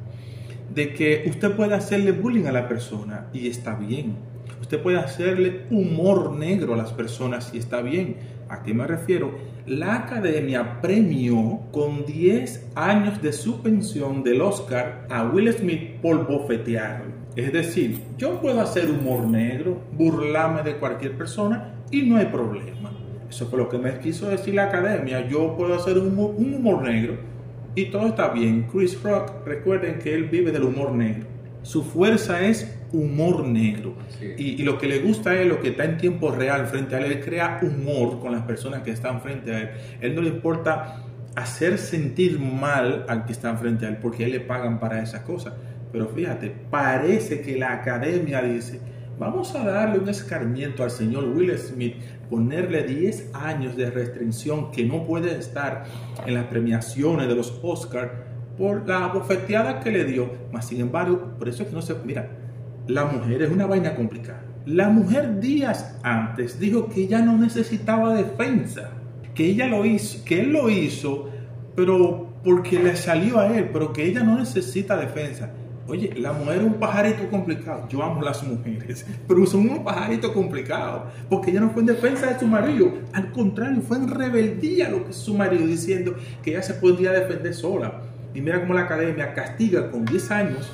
de 0.73 0.93
que 0.93 1.23
usted 1.27 1.55
puede 1.55 1.75
hacerle 1.75 2.11
bullying 2.11 2.45
a 2.45 2.51
la 2.51 2.67
persona 2.67 3.27
y 3.33 3.47
está 3.47 3.75
bien. 3.75 4.15
Usted 4.61 4.81
puede 4.81 4.97
hacerle 4.97 5.65
humor 5.69 6.33
negro 6.33 6.73
a 6.73 6.77
las 6.77 6.91
personas 6.91 7.51
y 7.53 7.59
está 7.59 7.81
bien. 7.81 8.17
¿A 8.49 8.63
qué 8.63 8.73
me 8.73 8.87
refiero? 8.87 9.31
La 9.65 9.95
academia 9.95 10.81
premió 10.81 11.61
con 11.71 12.05
10 12.05 12.71
años 12.75 13.21
de 13.21 13.33
suspensión 13.33 14.23
del 14.23 14.41
Oscar 14.41 15.07
a 15.09 15.23
Will 15.23 15.51
Smith 15.53 15.99
por 16.01 16.27
bofetearlo. 16.27 17.13
Es 17.35 17.51
decir, 17.51 18.01
yo 18.17 18.39
puedo 18.39 18.61
hacer 18.61 18.89
humor 18.89 19.27
negro, 19.27 19.81
burlarme 19.91 20.63
de 20.63 20.77
cualquier 20.77 21.17
persona 21.17 21.75
y 21.91 22.03
no 22.03 22.17
hay 22.17 22.27
problema. 22.27 22.94
Eso 23.29 23.47
fue 23.47 23.59
lo 23.59 23.69
que 23.69 23.77
me 23.77 23.97
quiso 23.99 24.29
decir 24.29 24.53
la 24.53 24.65
academia. 24.65 25.27
Yo 25.27 25.55
puedo 25.57 25.75
hacer 25.75 25.97
un 25.97 26.07
humor, 26.07 26.35
un 26.37 26.53
humor 26.53 26.83
negro 26.83 27.17
y 27.75 27.85
todo 27.85 28.07
está 28.07 28.29
bien. 28.29 28.67
Chris 28.71 29.01
Rock, 29.03 29.45
recuerden 29.45 29.99
que 29.99 30.13
él 30.15 30.25
vive 30.25 30.51
del 30.51 30.63
humor 30.63 30.93
negro. 30.93 31.27
Su 31.61 31.83
fuerza 31.83 32.41
es 32.41 32.79
humor 32.93 33.45
negro. 33.45 33.95
Es. 34.09 34.39
Y, 34.39 34.61
y 34.61 34.63
lo 34.63 34.77
que 34.77 34.87
le 34.87 34.99
gusta 34.99 35.35
él, 35.35 35.49
lo 35.49 35.59
que 35.59 35.69
está 35.69 35.83
en 35.83 35.97
tiempo 35.97 36.31
real 36.31 36.67
frente 36.67 36.95
a 36.95 36.99
él, 36.99 37.11
él 37.11 37.23
crea 37.23 37.59
humor 37.61 38.19
con 38.19 38.31
las 38.31 38.43
personas 38.43 38.83
que 38.83 38.91
están 38.91 39.21
frente 39.21 39.53
a 39.53 39.61
él. 39.61 39.69
Él 39.99 40.15
no 40.15 40.21
le 40.21 40.29
importa 40.29 41.03
hacer 41.35 41.77
sentir 41.77 42.39
mal 42.39 43.05
al 43.09 43.25
que 43.25 43.33
está 43.33 43.55
frente 43.57 43.85
a 43.85 43.89
él, 43.89 43.97
porque 43.97 44.23
a 44.23 44.27
él 44.27 44.31
le 44.31 44.39
pagan 44.39 44.79
para 44.79 45.01
esas 45.01 45.21
cosas. 45.21 45.53
Pero 45.91 46.07
fíjate, 46.07 46.53
parece 46.69 47.41
que 47.41 47.57
la 47.57 47.73
academia 47.73 48.41
dice, 48.41 48.79
vamos 49.17 49.55
a 49.55 49.63
darle 49.63 49.99
un 49.99 50.09
escarmiento 50.09 50.83
al 50.83 50.91
señor 50.91 51.25
Will 51.25 51.57
Smith, 51.57 51.95
ponerle 52.29 52.83
10 52.83 53.31
años 53.33 53.75
de 53.75 53.89
restricción 53.89 54.71
que 54.71 54.85
no 54.85 55.05
puede 55.05 55.37
estar 55.37 55.85
en 56.25 56.33
las 56.33 56.45
premiaciones 56.45 57.27
de 57.27 57.35
los 57.35 57.59
Oscars 57.63 58.11
por 58.57 58.87
la 58.87 59.07
bofeteada 59.07 59.79
que 59.79 59.91
le 59.91 60.05
dio. 60.05 60.29
Mas, 60.51 60.67
sin 60.67 60.81
embargo, 60.81 61.33
por 61.37 61.49
eso 61.49 61.63
es 61.63 61.69
que 61.69 61.75
no 61.75 61.81
se... 61.81 61.95
Mira, 62.05 62.29
la 62.87 63.05
mujer 63.05 63.41
es 63.41 63.51
una 63.51 63.65
vaina 63.65 63.95
complicada. 63.95 64.41
La 64.65 64.89
mujer 64.89 65.39
días 65.39 65.97
antes 66.03 66.59
dijo 66.59 66.89
que 66.89 67.03
ella 67.03 67.21
no 67.21 67.37
necesitaba 67.37 68.15
defensa, 68.15 68.89
que 69.33 69.45
ella 69.45 69.67
lo 69.67 69.85
hizo, 69.85 70.23
que 70.25 70.41
él 70.41 70.53
lo 70.53 70.69
hizo, 70.69 71.29
pero 71.75 72.29
porque 72.43 72.79
le 72.79 72.95
salió 72.95 73.39
a 73.39 73.55
él, 73.55 73.69
pero 73.71 73.93
que 73.93 74.05
ella 74.05 74.23
no 74.23 74.39
necesita 74.39 74.97
defensa. 74.97 75.51
Oye, 75.87 76.13
la 76.17 76.33
mujer 76.33 76.57
es 76.57 76.63
un 76.63 76.73
pajarito 76.75 77.29
complicado. 77.29 77.87
Yo 77.89 78.01
amo 78.01 78.21
las 78.21 78.41
mujeres, 78.43 79.05
pero 79.27 79.45
son 79.45 79.69
un 79.69 79.83
pajarito 79.83 80.33
complicado, 80.33 81.05
porque 81.29 81.51
ella 81.51 81.61
no 81.61 81.69
fue 81.69 81.81
en 81.81 81.87
defensa 81.87 82.27
de 82.27 82.39
su 82.39 82.47
marido. 82.47 82.91
Al 83.13 83.31
contrario, 83.31 83.81
fue 83.81 83.97
en 83.97 84.09
rebeldía 84.09 84.89
lo 84.89 85.05
que 85.05 85.13
su 85.13 85.35
marido, 85.35 85.67
diciendo 85.67 86.15
que 86.41 86.51
ella 86.51 86.63
se 86.63 86.73
podría 86.73 87.11
defender 87.11 87.53
sola. 87.53 88.01
Y 88.33 88.41
mira 88.41 88.61
cómo 88.61 88.73
la 88.73 88.81
academia 88.81 89.33
castiga 89.33 89.91
con 89.91 90.05
10 90.05 90.31
años 90.31 90.71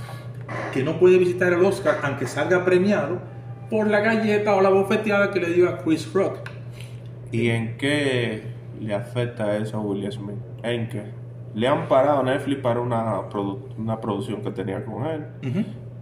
que 0.74 0.84
no 0.84 1.00
puede 1.00 1.18
visitar 1.18 1.54
el 1.54 1.64
Oscar 1.64 2.00
aunque 2.04 2.28
salga 2.28 2.66
premiado 2.66 3.20
por 3.70 3.88
la 3.88 4.00
galleta 4.02 4.56
o 4.56 4.62
la 4.62 4.70
bofeteada 4.70 5.32
que 5.32 5.40
le 5.40 5.54
dio 5.54 5.70
a 5.70 5.78
Chris 5.78 6.12
Rock. 6.12 6.40
¿Y 7.32 7.50
en 7.50 7.78
qué 7.78 8.44
le 8.80 8.94
afecta 8.94 9.56
eso 9.58 9.78
a 9.78 9.82
Will 9.82 10.12
Smith? 10.12 10.36
¿En 10.64 10.90
qué? 10.90 11.21
Le 11.54 11.68
han 11.68 11.88
parado 11.88 12.20
a 12.22 12.24
Netflix 12.24 12.62
para 12.62 12.80
una, 12.80 13.30
produ- 13.30 13.60
una 13.78 14.00
producción 14.00 14.42
que 14.42 14.52
tenía 14.52 14.84
con 14.86 15.06
él. 15.06 15.26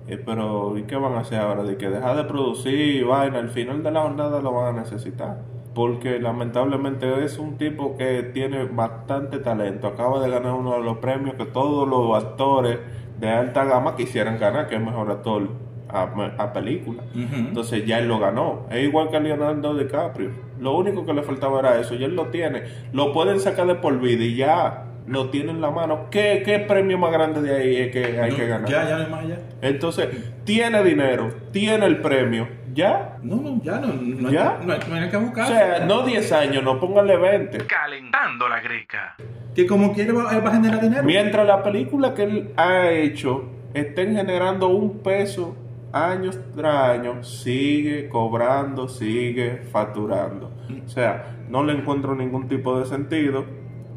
Eh, 0.07 0.17
pero, 0.25 0.77
¿y 0.77 0.83
qué 0.83 0.95
van 0.95 1.13
a 1.13 1.19
hacer 1.19 1.39
ahora? 1.39 1.63
De 1.63 1.77
que 1.77 1.89
deja 1.89 2.15
de 2.15 2.23
producir 2.23 3.05
vaina, 3.05 3.39
al 3.39 3.49
final 3.49 3.83
de 3.83 3.91
la 3.91 4.01
jornada 4.01 4.41
lo 4.41 4.51
van 4.53 4.75
a 4.75 4.79
necesitar. 4.81 5.37
Porque 5.75 6.19
lamentablemente 6.19 7.23
es 7.23 7.37
un 7.37 7.57
tipo 7.57 7.95
que 7.95 8.23
tiene 8.33 8.65
bastante 8.65 9.37
talento. 9.39 9.87
Acaba 9.87 10.19
de 10.19 10.29
ganar 10.29 10.53
uno 10.53 10.73
de 10.73 10.83
los 10.83 10.97
premios 10.97 11.35
que 11.35 11.45
todos 11.45 11.87
los 11.87 12.21
actores 12.23 12.79
de 13.19 13.29
alta 13.29 13.65
gama 13.65 13.95
quisieran 13.95 14.39
ganar, 14.39 14.67
que 14.67 14.75
es 14.75 14.81
mejor 14.81 15.11
actor 15.11 15.47
a, 15.89 16.03
a 16.37 16.53
película. 16.53 17.03
Entonces 17.49 17.85
ya 17.85 17.99
él 17.99 18.07
lo 18.07 18.17
ganó. 18.19 18.65
Es 18.71 18.83
igual 18.83 19.09
que 19.09 19.19
Leonardo 19.19 19.75
DiCaprio. 19.75 20.31
Lo 20.59 20.75
único 20.75 21.05
que 21.05 21.13
le 21.13 21.21
faltaba 21.21 21.59
era 21.59 21.79
eso. 21.79 21.93
Y 21.95 22.03
él 22.03 22.15
lo 22.15 22.25
tiene. 22.27 22.63
Lo 22.93 23.13
pueden 23.13 23.39
sacar 23.39 23.67
de 23.67 23.75
por 23.75 23.99
vida 23.99 24.23
y 24.23 24.35
ya 24.35 24.85
lo 25.09 25.29
tiene 25.29 25.51
en 25.51 25.59
la 25.61 25.71
mano. 25.71 26.07
¿Qué, 26.11 26.41
qué 26.45 26.59
premio 26.59 26.97
más 26.97 27.11
grande 27.11 27.41
de 27.41 27.55
ahí 27.55 27.75
es 27.77 27.91
que 27.91 28.19
hay 28.21 28.31
que 28.31 28.47
ganar? 28.47 28.69
Ya, 28.69 28.87
ya 28.87 28.97
no 28.97 29.03
hay 29.05 29.11
más 29.11 29.27
ya. 29.27 29.37
Entonces, 29.61 30.07
tiene 30.45 30.83
dinero, 30.83 31.31
tiene 31.51 31.85
el 31.85 31.97
premio. 31.97 32.47
¿Ya? 32.73 33.17
No, 33.23 33.37
no, 33.37 33.61
ya 33.63 33.79
no, 33.79 33.87
no, 33.87 34.27
hay- 34.27 34.33
¿Ya? 34.33 34.59
no 34.63 34.73
hay, 34.73 34.79
no 34.87 34.95
hay 34.95 35.09
que 35.09 35.17
O 35.17 35.21
buscar. 35.21 35.47
sea, 35.47 35.85
no 35.85 36.03
10 36.05 36.31
años, 36.31 36.63
no 36.63 36.79
pónganle 36.79 37.17
20. 37.17 37.57
Calentando 37.65 38.47
la 38.47 38.59
greca. 38.61 39.15
que 39.55 39.65
como 39.65 39.91
quiere 39.93 40.11
va, 40.13 40.23
va 40.39 40.49
a 40.49 40.53
generar 40.53 40.79
dinero. 40.79 41.03
Mientras 41.03 41.45
la 41.47 41.63
película 41.63 42.13
que 42.13 42.23
él 42.23 42.49
ha 42.55 42.89
hecho 42.91 43.45
estén 43.73 44.15
generando 44.15 44.67
un 44.69 44.99
peso 44.99 45.55
años 45.91 46.39
tras 46.55 46.91
años, 46.99 47.27
sigue 47.43 48.07
cobrando, 48.07 48.87
sigue 48.87 49.63
facturando. 49.71 50.51
O 50.85 50.87
sea, 50.87 51.35
no 51.49 51.63
le 51.63 51.73
encuentro 51.73 52.15
ningún 52.15 52.47
tipo 52.47 52.79
de 52.79 52.85
sentido 52.85 53.43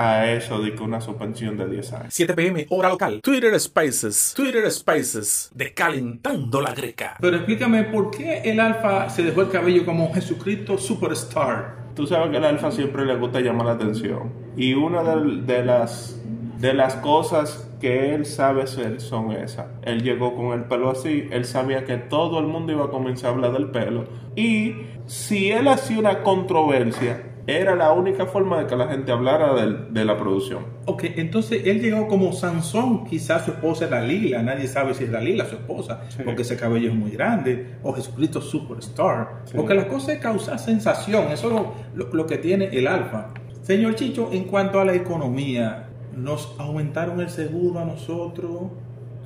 a 0.03 0.33
eso 0.33 0.61
de 0.61 0.75
que 0.75 0.83
una 0.83 1.01
suspensión 1.01 1.57
de 1.57 1.69
10 1.69 1.93
años. 1.93 2.15
7 2.15 2.35
pm, 2.35 2.67
hora 2.71 2.89
local. 2.89 3.21
Twitter 3.23 3.59
Spaces. 3.59 4.33
Twitter 4.37 4.71
Spaces. 4.71 5.51
De 5.55 5.73
Calentando 5.73 6.61
la 6.61 6.75
Greca. 6.75 7.17
Pero 7.21 7.37
explícame 7.37 7.85
por 7.85 8.11
qué 8.11 8.43
el 8.45 8.61
Alfa 8.61 9.09
se 9.11 9.23
dejó 9.23 9.43
el 9.43 9.51
cabello 9.51 9.85
como 9.85 10.13
Jesucristo 10.13 10.79
Superstar. 10.79 11.83
Tú 11.95 12.07
sabes 12.07 12.31
que 12.31 12.39
al 12.39 12.45
alfa 12.45 12.71
siempre 12.71 13.05
le 13.05 13.17
gusta 13.17 13.41
llamar 13.41 13.67
la 13.67 13.73
atención. 13.73 14.33
Y 14.57 14.73
una 14.73 15.03
de, 15.03 15.43
de 15.43 15.63
las 15.63 16.23
de 16.63 16.73
las 16.73 16.95
cosas 16.95 17.69
que 17.81 18.15
él 18.15 18.25
sabe 18.25 18.63
hacer 18.63 19.01
son 19.01 19.33
esas. 19.33 19.67
Él 19.83 20.03
llegó 20.05 20.37
con 20.37 20.53
el 20.53 20.65
pelo 20.67 20.91
así, 20.91 21.29
él 21.33 21.45
sabía 21.45 21.85
que 21.85 21.97
todo 21.97 22.39
el 22.39 22.47
mundo 22.47 22.73
iba 22.73 22.85
a 22.85 22.91
comenzar 22.91 23.31
a 23.31 23.35
hablar 23.35 23.53
del 23.53 23.73
pelo. 23.73 24.05
Y 24.37 24.77
si 25.07 25.51
él 25.51 25.67
hacía 25.67 25.99
una 25.99 26.23
controversia, 26.23 27.32
era 27.47 27.75
la 27.75 27.93
única 27.93 28.27
forma 28.27 28.59
de 28.61 28.67
que 28.67 28.77
la 28.77 28.87
gente 28.89 29.11
hablara 29.11 29.55
del- 29.55 29.93
de 29.93 30.05
la 30.05 30.17
producción. 30.17 30.65
Ok, 30.87 31.05
entonces 31.17 31.63
él 31.67 31.81
llegó 31.81 32.07
como 32.07 32.33
Sansón, 32.33 33.05
quizás 33.05 33.45
su 33.45 33.51
esposa 33.51 33.87
es 33.87 33.91
la 33.91 34.01
Lila, 34.03 34.43
nadie 34.43 34.69
sabe 34.69 34.95
si 34.95 35.05
es 35.05 35.11
la 35.11 35.21
Lila 35.21 35.45
su 35.47 35.57
esposa, 35.57 36.03
porque 36.25 36.43
ese 36.43 36.57
cabello 36.57 36.91
es 36.91 36.95
muy 36.95 37.11
grande, 37.11 37.77
o 37.83 37.93
Jesucristo 37.93 38.41
Superstar, 38.41 39.43
porque 39.57 39.75
la 39.75 39.89
cosa 39.89 40.13
es 40.13 40.19
causar 40.21 40.59
sensación, 40.59 41.33
eso 41.33 41.49
es 41.49 41.53
lo, 41.55 41.73
lo- 41.95 42.15
lo 42.15 42.27
que 42.27 42.39
tiene 42.39 42.67
el 42.67 42.87
alfa. 42.87 43.29
Señor 43.63 43.95
Chicho, 43.97 44.29
en 44.33 44.45
cuanto 44.45 44.81
a 44.81 44.85
la 44.85 44.95
economía, 44.95 45.89
¿nos 46.17 46.55
aumentaron 46.59 47.21
el 47.21 47.29
seguro 47.31 47.81
a 47.81 47.85
nosotros? 47.85 48.53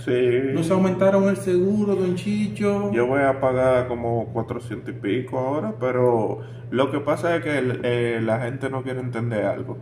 Sí. 0.05 0.13
¿Nos 0.53 0.71
aumentaron 0.71 1.29
el 1.29 1.37
seguro, 1.37 1.95
don 1.97 2.15
Chicho? 2.15 2.93
Yo 2.93 3.07
voy 3.07 3.23
a 3.23 3.41
pagar 3.41 3.89
como 3.89 4.27
400 4.33 4.95
y 4.95 4.99
pico 4.99 5.39
ahora, 5.39 5.75
pero 5.81 6.41
lo 6.71 6.91
que 6.91 7.01
pasa 7.01 7.37
es 7.37 7.43
que 7.43 7.59
el- 7.59 7.81
eh, 7.83 8.21
la 8.23 8.41
gente 8.41 8.69
no 8.71 8.83
quiere 8.83 9.01
entender 9.01 9.45
algo. 9.45 9.79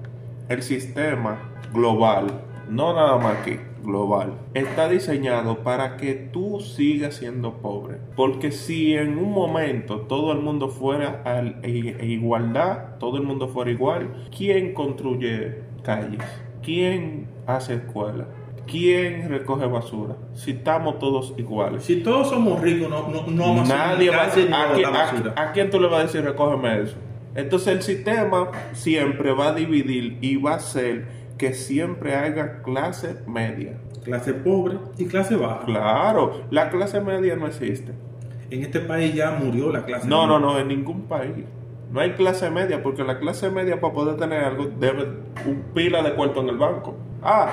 El 0.48 0.62
sistema 0.62 1.38
global, 1.72 2.26
no 2.70 2.94
nada 2.94 3.18
más 3.18 3.38
aquí, 3.38 3.58
global, 3.82 4.34
está 4.54 4.88
diseñado 4.88 5.58
para 5.58 5.96
que 5.96 6.14
tú 6.14 6.60
sigas 6.60 7.16
siendo 7.16 7.54
pobre. 7.58 7.96
Porque 8.16 8.50
si 8.52 8.94
en 8.94 9.18
un 9.18 9.30
momento 9.32 10.02
todo 10.02 10.32
el 10.32 10.38
mundo 10.40 10.68
fuera 10.68 11.22
a 11.26 11.42
igualdad, 11.68 12.96
todo 12.98 13.16
el 13.18 13.24
mundo 13.24 13.48
fuera 13.48 13.70
igual, 13.70 14.28
¿quién 14.36 14.72
construye 14.74 15.60
calles? 15.82 16.22
¿Quién 16.62 17.26
hace 17.46 17.74
escuelas? 17.74 18.26
¿Quién 18.66 19.28
recoge 19.28 19.66
basura? 19.66 20.16
Si 20.34 20.52
estamos 20.52 20.98
todos 20.98 21.34
iguales. 21.36 21.84
Si 21.84 22.02
todos 22.02 22.28
somos 22.30 22.60
ricos, 22.60 22.88
no, 22.90 23.08
no, 23.08 23.26
no 23.26 23.42
vamos 23.42 23.70
a 23.70 23.76
Nadie 23.76 24.10
va 24.10 24.22
a 24.22 24.26
decir, 24.26 24.52
¿a, 24.52 24.72
quién- 24.74 24.86
a- 24.86 24.90
basura. 24.90 25.34
a 25.36 25.52
quién 25.52 25.70
tú 25.70 25.80
le 25.80 25.88
vas 25.88 26.00
a 26.00 26.02
decir 26.04 26.22
recógeme 26.24 26.82
eso? 26.82 26.96
Entonces 27.34 27.68
el 27.68 27.82
sistema 27.82 28.48
siempre 28.72 29.32
va 29.32 29.48
a 29.48 29.52
dividir 29.54 30.18
y 30.20 30.36
va 30.36 30.54
a 30.54 30.60
ser 30.60 31.06
que 31.36 31.52
siempre 31.52 32.14
haya 32.14 32.62
clase 32.62 33.16
media. 33.26 33.78
Clase 34.04 34.34
pobre 34.34 34.76
y 34.98 35.06
clase 35.06 35.34
baja. 35.34 35.64
Claro, 35.64 36.42
la 36.50 36.70
clase 36.70 37.00
media 37.00 37.34
no 37.36 37.46
existe. 37.46 37.92
En 38.50 38.62
este 38.62 38.78
país 38.80 39.14
ya 39.14 39.30
murió 39.32 39.72
la 39.72 39.84
clase 39.84 40.06
No, 40.06 40.26
no, 40.26 40.38
media. 40.38 40.52
no, 40.54 40.58
en 40.60 40.68
ningún 40.68 41.02
país. 41.08 41.44
No 41.90 42.00
hay 42.00 42.12
clase 42.12 42.50
media, 42.50 42.82
porque 42.82 43.02
la 43.02 43.18
clase 43.18 43.50
media 43.50 43.80
para 43.80 43.92
poder 43.94 44.16
tener 44.16 44.44
algo 44.44 44.66
debe 44.78 45.04
un 45.46 45.62
pila 45.74 46.02
de 46.02 46.12
cuarto 46.14 46.40
en 46.40 46.48
el 46.50 46.56
banco. 46.58 46.94
Ah, 47.22 47.50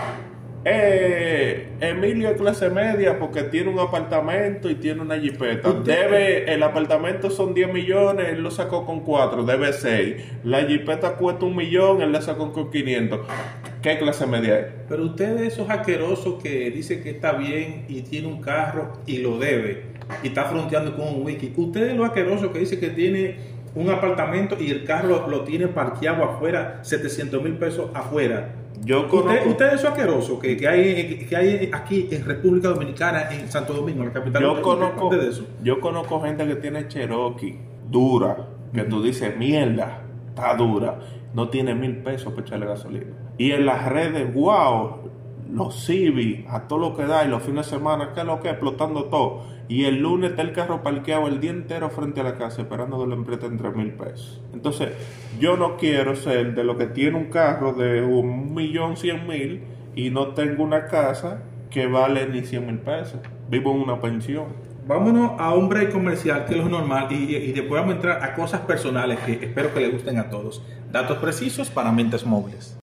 eh, 0.64 1.70
Emilio 1.80 2.30
es 2.30 2.38
clase 2.38 2.70
media 2.70 3.18
porque 3.18 3.44
tiene 3.44 3.70
un 3.70 3.80
apartamento 3.80 4.70
y 4.70 4.76
tiene 4.76 5.02
una 5.02 5.20
jipeta. 5.20 5.72
Debe, 5.72 6.54
el 6.54 6.62
apartamento 6.62 7.32
son 7.32 7.54
10 7.54 7.74
millones, 7.74 8.30
él 8.30 8.44
lo 8.44 8.52
sacó 8.52 8.86
con 8.86 9.00
4, 9.00 9.44
debe 9.44 9.74
6. 9.74 10.16
La 10.44 10.64
jipeta 10.64 11.16
cuesta 11.16 11.46
un 11.46 11.56
millón, 11.56 12.02
él 12.02 12.12
la 12.12 12.22
sacó 12.22 12.52
con 12.54 12.70
500. 12.70 13.22
¿Qué 13.82 13.98
clase 13.98 14.28
media 14.28 14.60
es? 14.60 14.66
Pero 14.88 15.06
usted 15.06 15.38
es 15.38 15.54
esos 15.54 15.70
asquerosos 15.70 16.42
que 16.42 16.70
dice 16.70 17.02
que 17.02 17.10
está 17.10 17.34
bien 17.34 17.86
y 17.90 18.02
tiene 18.02 18.28
un 18.28 18.42
carro 18.42 18.94
y 19.08 19.18
lo 19.18 19.40
debe 19.40 19.92
y 20.24 20.28
está 20.28 20.46
fronteando 20.46 20.96
con 20.96 21.08
un 21.08 21.26
wiki. 21.26 21.54
Usted 21.56 21.90
es 21.90 21.96
los 21.96 22.08
asquerosos 22.08 22.52
que 22.52 22.60
dice 22.60 22.80
que 22.80 22.90
tiene 22.90 23.38
un 23.74 23.90
apartamento 23.90 24.58
y 24.60 24.70
el 24.70 24.84
carro 24.84 25.28
lo 25.28 25.44
tiene 25.44 25.68
parqueado 25.68 26.24
afuera, 26.24 26.80
700 26.84 27.42
mil 27.42 27.58
pesos 27.58 27.90
afuera. 27.94 28.54
Yo 28.84 29.08
conozco, 29.08 29.30
Usted, 29.32 29.48
usted 29.52 29.68
es 29.68 29.74
esos 29.74 29.90
asquerosos 29.92 30.40
que, 30.40 30.58
que, 30.58 30.68
hay, 30.68 31.18
que 31.30 31.36
hay 31.36 31.70
aquí 31.72 32.08
en 32.12 32.26
República 32.26 32.70
Dominicana, 32.70 33.32
en 33.32 33.50
Santo 33.52 33.74
Domingo, 33.74 34.04
la 34.06 34.12
capital. 34.12 34.42
yo 34.42 34.52
¿Usted- 34.54 34.64
conozco, 34.64 35.10
de 35.16 35.30
eso? 35.30 35.46
yo 35.64 35.80
conozco 35.80 36.22
gente 36.22 36.48
que 36.48 36.56
tiene 36.56 36.88
Cherokee 36.88 37.60
dura, 37.90 38.38
que 38.74 38.84
tú 38.84 39.04
dices, 39.04 39.38
mierda, 39.38 40.02
está 40.30 40.56
dura, 40.56 41.00
no 41.34 41.50
tiene 41.50 41.76
mil 41.76 41.98
pesos 41.98 42.34
para 42.34 42.46
echarle 42.48 42.66
gasolina. 42.66 43.06
Y 43.38 43.52
en 43.52 43.66
las 43.66 43.86
redes, 43.88 44.34
wow, 44.34 44.96
los 45.54 45.86
Civi, 45.86 46.46
a 46.50 46.62
todo 46.68 46.80
lo 46.80 46.96
que 46.96 47.06
da, 47.06 47.24
y 47.26 47.28
los 47.28 47.44
fines 47.44 47.66
de 47.70 47.78
semana, 47.78 48.12
¿qué 48.14 48.22
es 48.22 48.26
lo 48.26 48.40
que? 48.40 48.50
Explotando 48.50 49.06
todo. 49.06 49.44
Y 49.72 49.86
el 49.86 50.02
lunes 50.02 50.32
está 50.32 50.42
el 50.42 50.52
carro 50.52 50.84
parqueado 50.84 51.30
el 51.30 51.40
día 51.40 51.52
entero 51.52 51.90
frente 51.90 52.20
a 52.20 52.26
la 52.26 52.38
casa 52.38 52.64
esperando 52.64 53.02
que 53.02 53.08
le 53.08 53.16
empreten 53.16 53.58
tres 53.58 53.74
mil 53.74 53.94
pesos. 53.94 54.42
Entonces, 54.54 54.90
yo 55.40 55.56
no 55.56 55.78
quiero 55.78 56.14
ser 56.18 56.54
de 56.56 56.66
lo 56.66 56.78
que 56.78 56.88
tiene 56.88 57.18
un 57.18 57.30
carro 57.30 57.72
de 57.72 58.02
un 58.02 58.54
millón 58.54 58.98
cien 58.98 59.26
mil 59.26 59.64
y 59.96 60.10
no 60.10 60.34
tengo 60.34 60.66
una 60.66 60.88
casa 60.88 61.44
que 61.70 61.88
vale 61.88 62.28
ni 62.28 62.42
cien 62.42 62.66
mil 62.66 62.80
pesos. 62.80 63.22
Vivo 63.50 63.72
en 63.72 63.84
una 63.84 64.02
pensión. 64.02 64.48
Vámonos 64.86 65.40
a 65.40 65.54
un 65.54 65.70
break 65.70 65.94
comercial, 65.94 66.44
que 66.44 66.56
es 66.56 66.58
lo 66.58 66.68
normal, 66.68 67.08
y, 67.10 67.34
y 67.34 67.54
después 67.54 67.80
vamos 67.80 67.94
a 67.94 67.96
entrar 67.96 68.24
a 68.26 68.34
cosas 68.34 68.60
personales 68.62 69.20
que 69.20 69.40
espero 69.46 69.74
que 69.74 69.80
le 69.80 69.88
gusten 69.88 70.18
a 70.18 70.30
todos. 70.30 70.62
Datos 70.92 71.18
precisos 71.20 71.70
para 71.70 71.94
mentes 71.94 72.26
móviles. 72.26 72.78